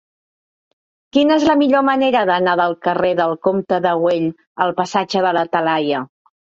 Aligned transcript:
Quina 1.17 1.37
és 1.41 1.45
la 1.49 1.57
millor 1.59 1.85
manera 1.91 2.25
d'anar 2.31 2.57
del 2.63 2.75
carrer 2.89 3.13
del 3.23 3.37
Comte 3.49 3.83
de 3.87 3.95
Güell 4.05 4.29
al 4.67 4.79
passatge 4.83 5.27
de 5.29 5.41
la 5.41 5.51
Talaia? 5.57 6.07